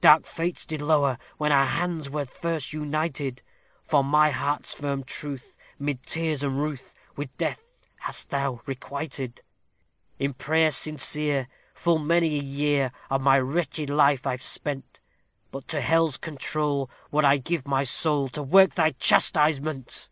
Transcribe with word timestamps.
dark 0.00 0.24
fates 0.24 0.64
did 0.66 0.80
lower, 0.80 1.18
when 1.36 1.50
our 1.50 1.66
hands 1.66 2.08
were 2.08 2.24
first 2.24 2.72
united, 2.72 3.42
For 3.82 4.04
my 4.04 4.30
heart's 4.30 4.72
firm 4.72 5.02
truth, 5.02 5.56
'mid 5.80 6.04
tears 6.06 6.44
and 6.44 6.62
ruth, 6.62 6.94
with 7.16 7.36
death 7.36 7.82
hast 7.96 8.30
thou 8.30 8.60
requited: 8.66 9.40
In 10.20 10.32
prayer 10.32 10.70
sincere, 10.70 11.48
full 11.74 11.98
many 11.98 12.38
a 12.38 12.42
year 12.44 12.92
of 13.10 13.20
my 13.22 13.40
wretched 13.40 13.90
life 13.90 14.28
I've 14.28 14.44
spent; 14.44 15.00
But 15.50 15.66
to 15.66 15.80
hell's 15.80 16.18
control 16.18 16.88
would 17.10 17.24
I 17.24 17.38
give 17.38 17.66
my 17.66 17.82
soul 17.82 18.28
to 18.28 18.44
work 18.44 18.74
thy 18.76 18.90
chastisement!" 18.92 20.08